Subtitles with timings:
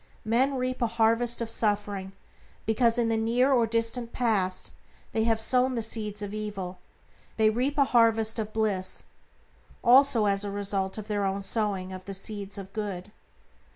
[0.25, 2.13] Men reap a harvest of suffering
[2.65, 4.73] because in the near or distant past
[5.11, 6.79] they have sown the seeds of evil;
[7.37, 9.03] they reap a harvest of bliss
[9.83, 13.11] also as a result of their own sowing of the seeds of good.